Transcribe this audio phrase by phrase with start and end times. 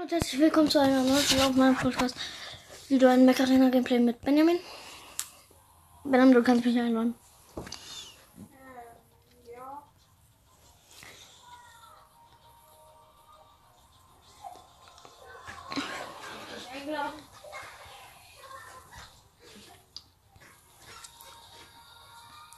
[0.00, 2.14] Und herzlich willkommen zu einer neuen Folge auf meinem Podcast.
[2.88, 4.60] Wieder ein Macarena Gameplay mit Benjamin.
[6.04, 7.16] Benjamin, du kannst mich einladen.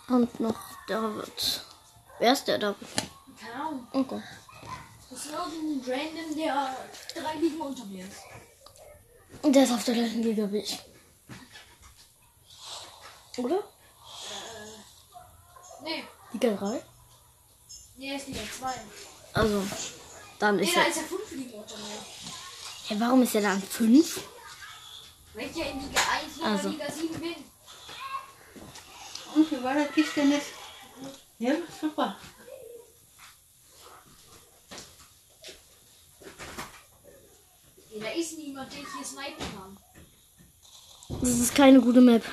[0.09, 1.65] Und noch David.
[2.19, 2.89] Wer ist der David?
[3.93, 4.21] Okay.
[5.11, 6.77] Das ist irgendein Random, der
[7.15, 8.19] drei Ligen unter mir ist.
[9.43, 10.79] Und der ist auf der gleichen Liga wie ich.
[13.39, 13.63] Oder?
[15.83, 16.83] Nee, Liga 3?
[17.97, 18.73] nee, er ist Liga 2.
[19.33, 19.65] Also,
[20.39, 20.89] dann Nee, ist da er.
[20.89, 21.85] ist er fünf Ligen unter mir.
[22.89, 24.21] Hey, warum ist er dann 5?
[25.35, 26.69] Weil ich ja in Liga 1 oder Also.
[26.69, 27.35] Liga 7 bin.
[29.35, 30.43] Und wie war das Tischtennis?
[31.39, 32.17] Ja, super.
[37.99, 39.77] Da ist niemand, den ich hier snipen kann.
[41.21, 42.25] Das ist keine gute Map.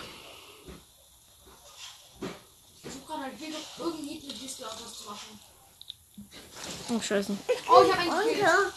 [2.22, 5.40] Ich versuche gerade halt hier doch irgendwie mit Disco was zu machen.
[6.90, 7.38] Oh, scheiße.
[7.70, 8.74] Oh, ich habe einen gekillt.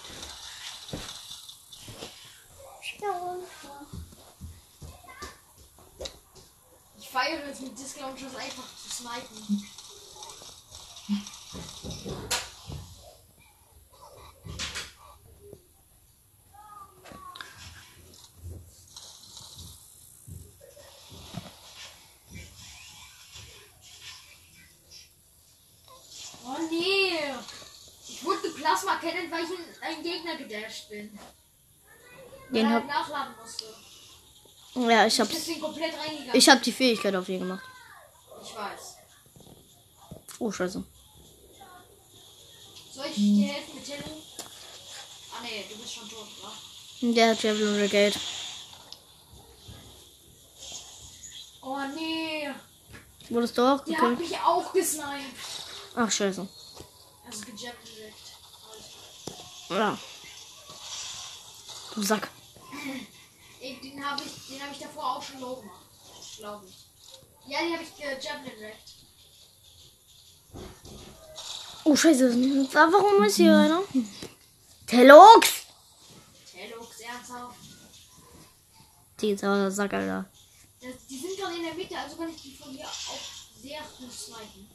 [6.98, 9.68] Ich feiere es mit Disc Launchers einfach zu snipen.
[26.42, 27.18] Oh nee!
[28.08, 30.36] Ich wurde Plasma kennen, weil ich in einen Gegner
[30.90, 31.18] bin.
[32.52, 33.64] Den Weil hab, nachladen musste.
[34.90, 35.46] ja, ich Ich hab's.
[35.46, 36.34] bin komplett reingegangen.
[36.34, 37.64] Ich hab die Fähigkeit auf ihn gemacht.
[38.42, 38.96] Ich weiß.
[40.40, 40.82] Oh, scheiße.
[42.94, 44.02] Soll ich dir helfen mit Tello?
[45.32, 47.12] Ah nee, du bist schon tot, oder?
[47.14, 48.18] Der hat Javelin Brigade.
[51.62, 52.48] Oh nee,
[53.28, 54.18] Wurdest du auch der hat gekillt?
[54.30, 55.06] mich auch gesniped.
[55.94, 56.48] Ach, scheiße.
[57.26, 57.78] Also direkt.
[59.68, 59.96] Ja.
[61.94, 62.28] Du Sack.
[63.60, 65.84] Den habe ich, den hab ich davor auch schon low gemacht.
[66.38, 66.86] Glaube ich.
[67.46, 68.94] Ja, den habe ich gejabbt direkt.
[71.84, 72.34] Oh, scheiße.
[72.72, 73.82] Warum ist hier einer?
[74.86, 75.66] Telux!
[76.50, 77.56] Tellux, ernsthaft.
[79.20, 80.28] Die ist aber der Sack, Alter.
[80.80, 83.80] Das, die sind gerade in der Mitte, also kann ich die von hier auch sehr
[83.98, 84.70] gut snipen.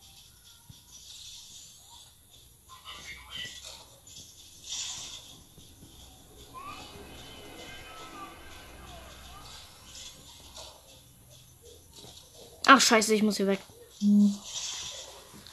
[12.65, 13.59] Ach, scheiße, ich muss hier weg.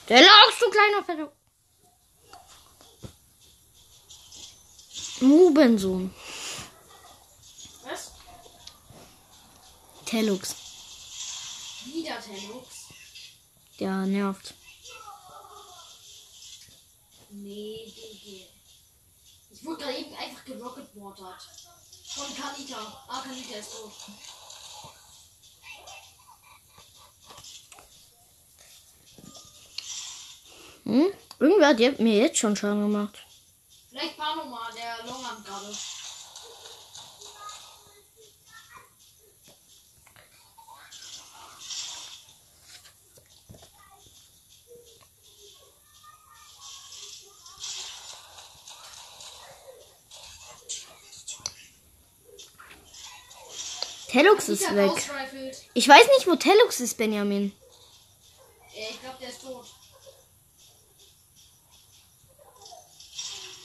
[0.07, 1.33] Telux, du kleiner Fetter.
[5.21, 6.13] Mubensohn.
[7.85, 8.13] Was?
[10.05, 10.57] Telux.
[11.85, 12.89] Wieder Tellux?
[13.79, 14.55] Der nervt.
[17.31, 18.47] Nee, GG.
[19.51, 21.49] Ich wurde gerade eben einfach gerocketwatert.
[22.15, 23.05] Von Kanita.
[23.09, 23.93] Ah, Kanita ist tot.
[30.93, 31.11] Hm?
[31.39, 33.17] Irgendwer hat je- mir jetzt schon Schaden gemacht.
[33.89, 35.73] Vielleicht Panoma, der Longhand gerade.
[54.09, 54.91] Telux ist weg.
[55.75, 57.53] Ich weiß nicht, wo Telux ist, Benjamin.
[58.75, 59.67] Ja, ich glaube, der ist tot.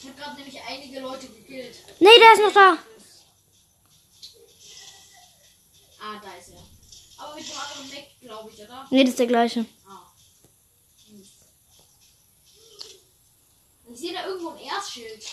[0.07, 1.75] Ich habe gerade nämlich einige Leute gekillt.
[1.99, 2.77] Nee, der ist noch da.
[6.01, 6.63] Ah, da ist er.
[7.17, 8.87] Aber mit dem anderen Mac, glaube ich, oder?
[8.89, 9.65] Nee, das ist der gleiche.
[9.85, 10.13] Ah.
[11.07, 11.27] Hm.
[13.91, 15.25] Ich sehe da irgendwo ein Erzschild.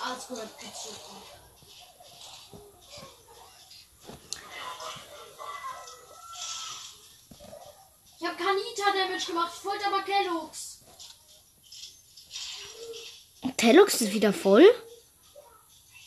[0.00, 0.90] Ah, das gehört dazu.
[8.20, 9.52] Ich habe Kanita Damage gemacht.
[9.58, 10.69] Ich wollte aber Kelloggs.
[13.60, 14.64] Telux ist wieder voll?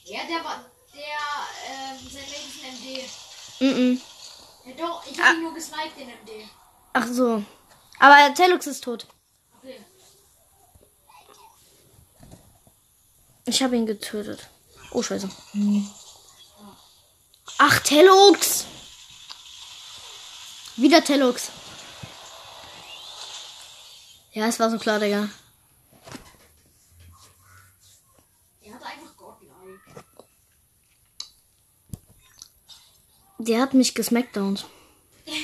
[0.05, 0.65] Ja, der war.
[0.91, 1.01] Der,
[1.69, 3.91] ähm, sein Name ist ein MD.
[3.93, 4.01] Mhm.
[4.65, 6.49] Ja, doch, ich habe ihn nur gesniped, den MD.
[6.93, 7.43] Ach so.
[7.99, 9.05] Aber Telux ist tot.
[9.59, 9.79] Okay.
[13.45, 14.47] Ich habe ihn getötet.
[14.91, 15.29] Oh, scheiße.
[17.59, 18.65] Ach, Telux!
[20.75, 21.51] Wieder Telux.
[24.31, 25.29] Ja, es war so klar, Digga.
[28.61, 30.03] Er hatte einfach Godlike.
[33.39, 34.65] Der hat mich gesmackdownt.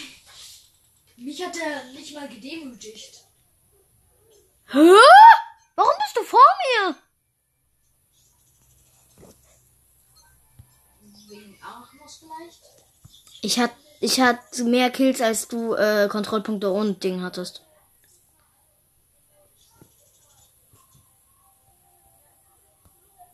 [1.17, 3.25] Mich hat er nicht mal gedemütigt.
[4.67, 4.77] Hä?
[5.75, 6.39] Warum bist du vor
[6.85, 6.95] mir?
[11.27, 12.61] Wegen Arachnos vielleicht?
[13.41, 17.65] Ich hat, ich hatte mehr Kills als du äh, Kontrollpunkte und Ding hattest.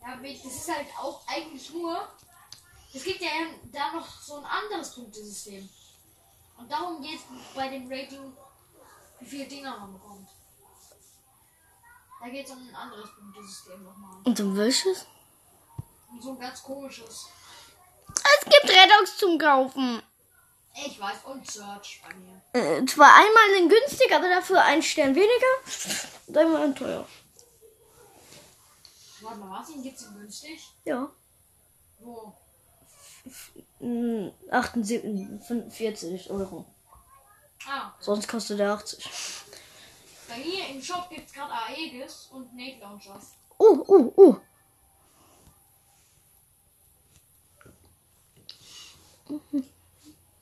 [0.02, 2.08] Ja, we- das ist halt auch eigentlich nur.
[2.94, 3.28] Es gibt ja
[3.72, 4.94] da noch so ein anderes
[5.46, 5.68] Punktesystem.
[6.58, 7.22] Und darum geht es
[7.54, 8.32] bei dem Rating,
[9.20, 10.28] wie viele Dinger man bekommt.
[12.20, 14.16] Da geht es um ein anderes Punktesystem nochmal.
[14.24, 15.06] Und um welches?
[16.10, 17.26] Und so ein ganz komisches.
[18.08, 20.02] Es gibt Redox zum Kaufen.
[20.74, 22.42] Ich weiß, und Search bei mir.
[22.52, 26.26] Äh, zwar einmal in günstig, aber dafür ein Stern weniger.
[26.26, 27.06] Und einmal in teuer.
[29.20, 29.68] Warte mal, was?
[29.68, 30.60] Den gibt's in günstig?
[30.84, 31.10] Ja.
[31.98, 32.34] Wo?
[33.80, 36.64] Mm, 78, 45 Euro.
[37.68, 39.04] Ah, Sonst kostet er 80.
[40.28, 43.32] bei mir im Shop gibt's gerade Aegis und Nate Launchers.
[43.58, 44.36] Oh, oh, oh.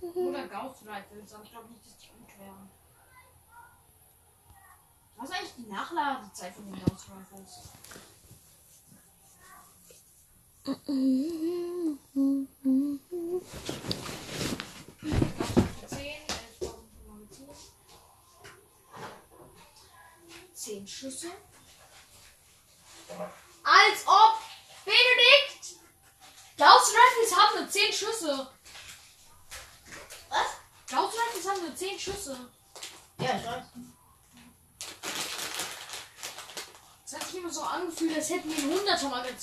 [0.01, 2.71] Oder Gauss Rifles, aber ich glaube nicht, dass die gut wären.
[5.17, 7.69] Was ist eigentlich die Nachladezeit von den Gauss Rifles?
[20.55, 21.29] Zehn Schüsse.
[23.63, 24.39] Als ob
[24.85, 25.81] Benedikt!
[26.57, 28.49] Gauss Rifles haben nur 10 Schüsse.
[30.29, 30.47] Was?
[30.89, 32.51] Gauss Rifles haben nur 10 Schüsse.
[33.19, 33.65] Ja, ich weiß.
[37.07, 39.33] Es hat sich immer so angefühlt, als hätten wir ein 100er Magazin.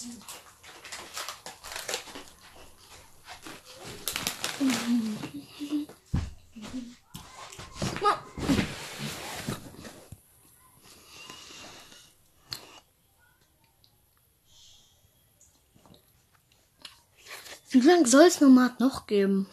[17.74, 19.48] Wie lange soll es Nomad noch geben?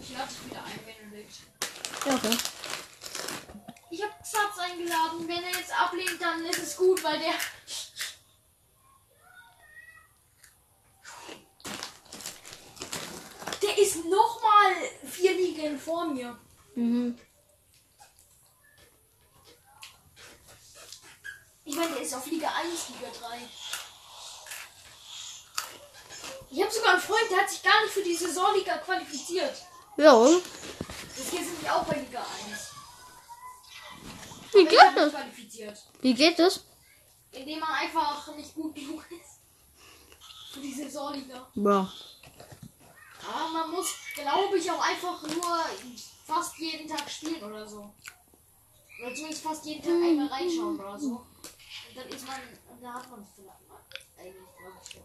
[0.00, 1.36] Ich lade dich wieder ein, Benedikt.
[2.06, 2.38] Ja, okay.
[3.90, 5.28] Ich habe Xatz eingeladen.
[5.28, 7.34] Wenn er jetzt ablehnt, dann ist es gut, weil der.
[13.60, 14.72] Der ist nochmal
[15.58, 16.38] Ligen vor mir.
[16.74, 17.18] Mhm.
[21.64, 23.38] Ich meine, der ist auf Liga 1, Liga 3.
[26.50, 29.54] Ich habe sogar einen Freund, der hat sich gar nicht für die Saisonliga qualifiziert.
[29.96, 30.42] Ja, und?
[31.16, 32.68] Das geht nämlich auch bei Liga 1.
[34.52, 35.12] Wie geht das?
[35.12, 35.78] qualifiziert.
[36.00, 36.64] Wie geht das?
[37.32, 39.40] Indem man einfach nicht gut genug ist.
[40.54, 41.50] Für die Saisonliga.
[41.54, 41.92] Ja.
[43.28, 45.58] Aber man muss, glaube ich, auch einfach nur
[46.26, 47.92] fast jeden Tag spielen oder so.
[49.00, 51.08] Oder zumindest fast jeden Tag einmal reinschauen oder so.
[51.08, 52.36] Und dann ist man,
[52.80, 53.78] da hat man es vielleicht mal.
[54.18, 54.48] Eigentlich,
[54.94, 55.00] ich.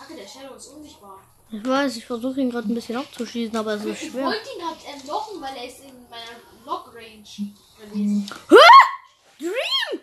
[0.00, 1.18] Hacke, der Shadow ist unsichtbar.
[1.50, 4.24] Ich weiß, ich versuche ihn gerade ein bisschen abzuschießen, aber es ist Ich schwer.
[4.26, 7.24] wollte ihn halt entlocken, weil er ist in meiner Lock-Range
[7.78, 8.30] gewesen.
[9.38, 10.00] Dream!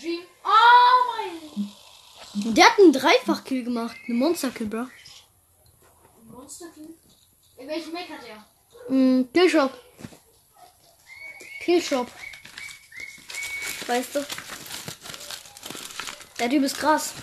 [0.00, 0.20] Dream.
[0.44, 0.48] Oh
[1.16, 1.72] mein
[2.46, 3.96] Der hat einen Dreifach-Kill gemacht.
[4.06, 4.86] Eine Monster-Kill, bro.
[6.30, 6.94] Monster King.
[7.56, 8.94] In welchem Mac hat er?
[8.94, 9.72] Mm, Killshop.
[11.60, 12.10] Killshop.
[13.86, 14.26] Weißt du?
[16.38, 17.14] Der Typ ist krass.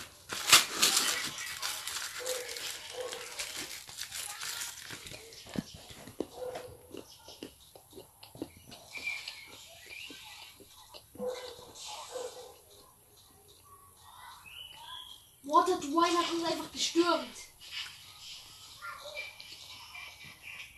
[15.43, 17.37] Water Dwayne hat uns einfach gestürmt.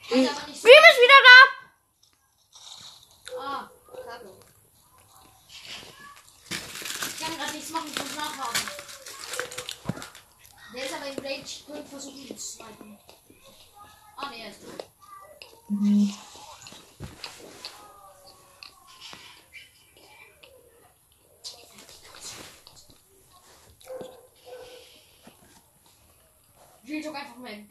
[0.09, 1.37] Hat aber nicht so Dream ist wieder da!
[3.39, 3.69] Ah,
[4.05, 4.31] kacke.
[6.49, 8.61] Ich kann gerade nichts machen, ich muss nachladen.
[10.73, 12.99] Der ist aber im Rage, ich könnte versuchen, ihn zu snipen.
[14.17, 14.83] Ah, ne, er ist tot.
[26.85, 27.63] Ich hab einfach mal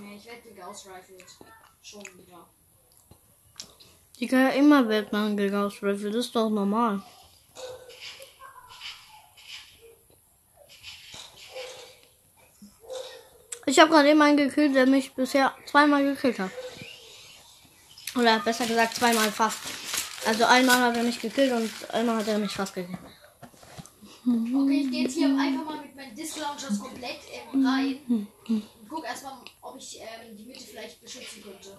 [0.00, 0.16] mehr.
[0.16, 1.24] Ich werde geausrifelt.
[1.82, 2.46] Schon wieder.
[4.18, 7.02] Die kann ja immer Batman Ghost Rifle, das ist doch normal.
[13.66, 16.50] Ich habe gerade jemanden gekillt, der mich bisher zweimal gekillt hat.
[18.16, 19.58] Oder besser gesagt zweimal fast.
[20.26, 22.98] Also einmal hat er mich gekillt und einmal hat er mich fast gekillt.
[24.26, 28.62] Okay, ich gehe jetzt hier einfach mal mit meinen Disk Launchers komplett ähm, rein und
[28.88, 29.34] guck erstmal,
[29.68, 31.78] ob ich ähm, die Mitte vielleicht beschützen könnte.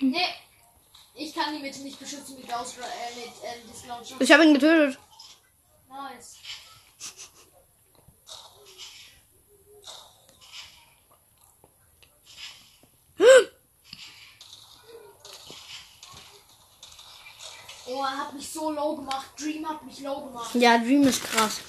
[0.00, 0.16] Nee,
[1.14, 2.80] ich kann die Mitte nicht beschützen mit, Aus äh,
[3.66, 4.20] mit Launchers.
[4.20, 4.98] Ich habe ihn getötet.
[5.88, 6.36] Nice.
[17.90, 19.30] Oh, er hat mich so low gemacht.
[19.38, 20.54] Dream hat mich low gemacht.
[20.54, 21.60] Ja, Dream ist krass.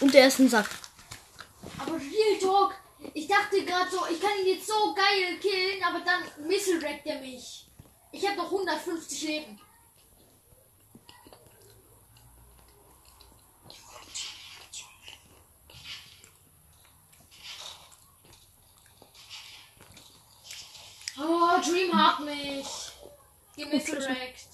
[0.00, 0.68] Und der ist ein Sack.
[1.78, 2.74] Aber Real Talk,
[3.14, 7.06] ich dachte gerade so, ich kann ihn jetzt so geil killen, aber dann Missile wreckt
[7.06, 7.66] er mich.
[8.12, 9.60] Ich habe noch 150 Leben.
[21.18, 22.66] Oh, Dream hat mich.
[23.56, 24.48] Gemissile wreckt.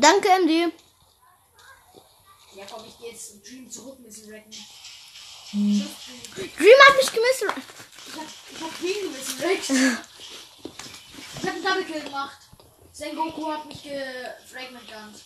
[0.00, 0.72] Danke, MD.
[2.54, 4.50] Ja komm, ich gehe jetzt zu Dream zurück, Missile wrecken.
[4.50, 5.84] Tschüss,
[6.34, 6.78] Dream.
[6.88, 7.42] Hat mich gemisst.
[7.42, 9.70] Ich hab, ich hab Dream Missile wreckt.
[9.70, 12.38] Ich hab einen Double Kill gemacht.
[12.92, 15.24] Sengoku hat mich gefragmentet.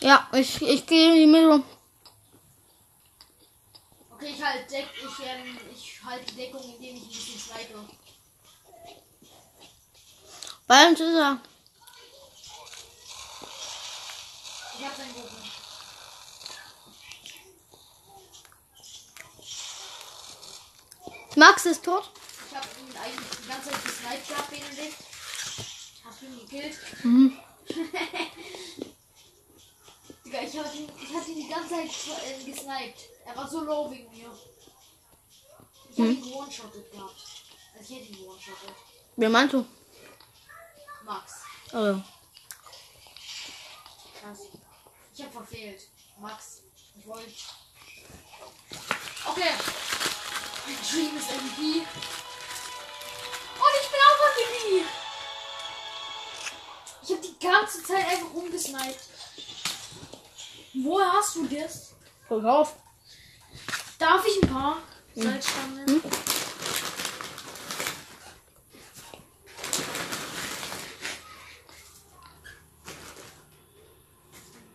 [0.00, 1.62] Ja, ich, ich gehe in die Mitte.
[4.10, 7.78] Okay, ich halte Deck, ich, ähm, ich halte Deckung, indem ich ein bisschen snipe.
[10.66, 11.40] Bei uns ist er.
[14.82, 15.28] Ich hab seinen Goku.
[21.36, 22.10] Max ist tot.
[22.50, 24.96] Ich hab ihn eigentlich die ganze Zeit gesniped gehabt, Benedikt.
[26.04, 26.78] Hab ihn gekillt.
[27.04, 27.38] Mhm.
[30.24, 31.88] Digga, ich hab ihn, ich hab ihn die ganze Zeit
[32.26, 33.08] äh, gesniped.
[33.24, 34.36] Er war so low wegen mir.
[35.92, 37.24] Ich hab ihn one-shotted gehabt.
[37.78, 38.74] Also ich hätte ihn one-shotted.
[39.14, 39.64] Wer meinst du?
[41.04, 41.34] Max.
[41.72, 42.02] Oh.
[44.20, 44.40] Krass.
[45.14, 45.82] Ich hab verfehlt.
[46.18, 46.62] Max.
[46.98, 47.30] Ich wollte.
[49.26, 49.52] Okay.
[50.90, 51.80] Dream ist MVP.
[53.58, 54.84] Und ich bin auch MVP.
[57.02, 59.00] Ich hab die ganze Zeit einfach rumgesniped.
[60.74, 61.92] Woher hast du das?
[62.26, 62.76] Verkauf.
[63.98, 64.78] Darf ich ein paar
[65.14, 66.02] Salzstangen?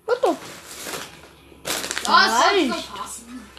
[0.05, 0.37] Was doch?
[2.05, 2.85] Ja, es soll Reich.
[2.85, 3.49] so passen.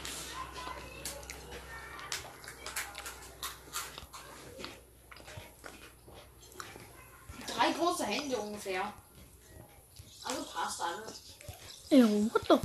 [7.47, 8.93] Drei große Hände ungefähr.
[10.25, 11.23] Also passt alles.
[11.91, 12.61] Ja, was doch?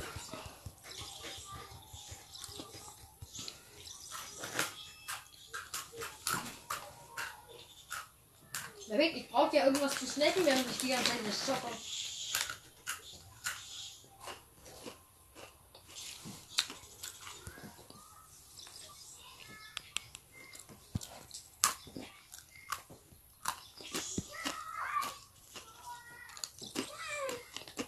[8.88, 11.67] Perfekt, ich brauche ja irgendwas zu snacken, während ich die ganze Zeit das zocke.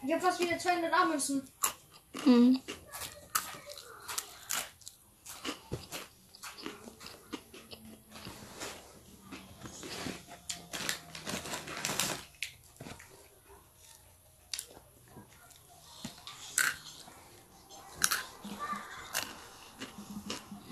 [0.07, 1.49] Ich hab fast wieder 200 A-Münzen.
[2.25, 2.61] Mhm.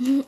[0.04, 0.26] Ich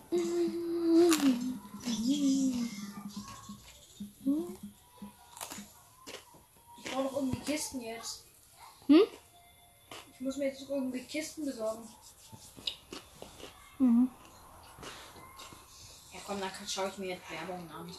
[6.85, 8.23] brauche noch irgendwie Kisten jetzt.
[8.87, 9.01] Hm?
[10.13, 11.83] Ich muss mir jetzt noch irgendwie Kisten besorgen.
[13.79, 14.09] Mhm.
[16.13, 17.93] Ja komm, dann schaue ich mir jetzt Werbung an.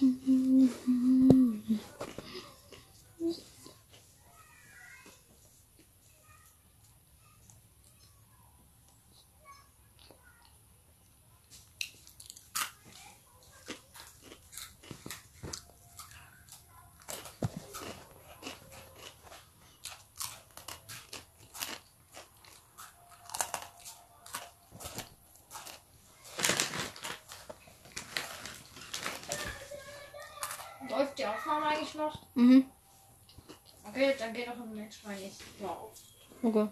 [0.00, 0.37] Mm-hmm.
[31.30, 32.18] Aufnahme eigentlich noch?
[32.34, 32.64] Mhm.
[33.84, 35.16] Okay, dann geht auch im nächstes Mal
[35.68, 35.92] auf.
[36.42, 36.68] Okay.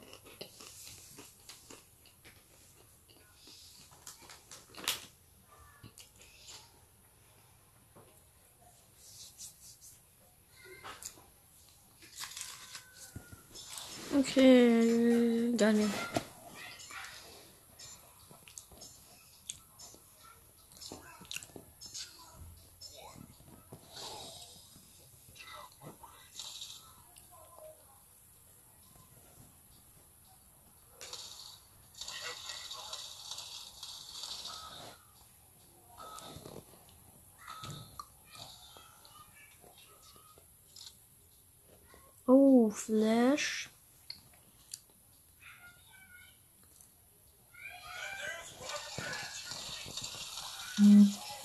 [14.18, 15.90] Okay, Daniel.
[42.66, 43.68] Oh, Flash.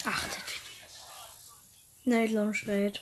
[0.03, 0.43] Ach, der.
[2.05, 3.01] Night Launch Raid.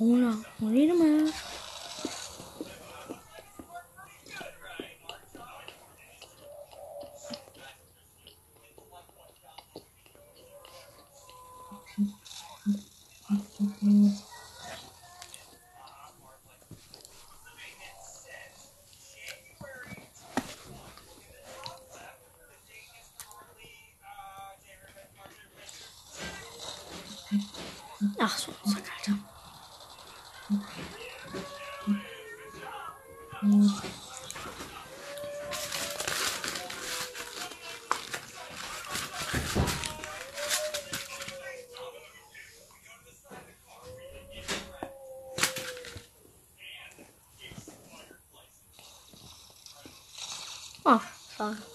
[0.00, 1.30] 红了，红了吗？
[51.40, 51.69] Oh,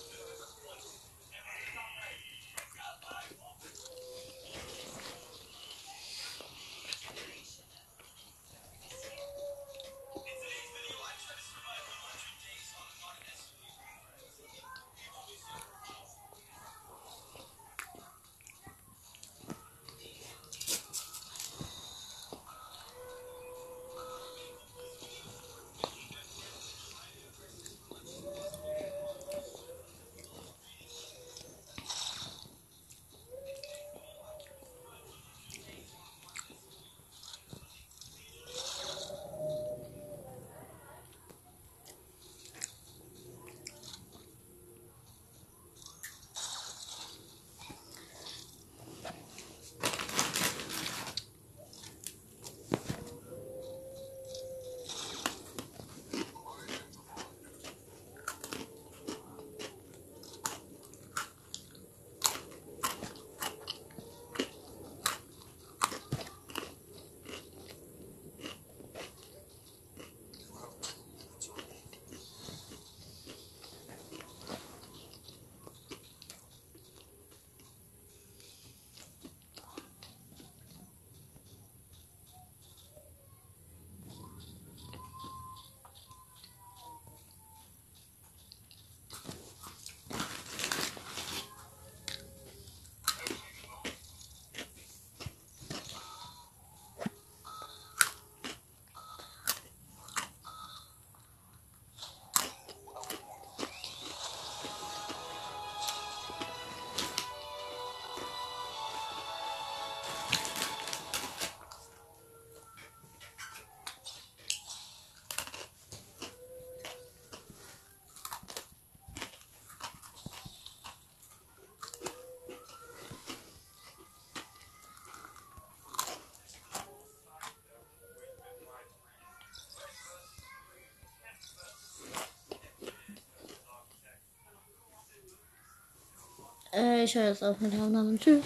[136.75, 138.17] Äh, ich höre jetzt auf mit der Aufnahme.
[138.17, 138.43] Tschüss.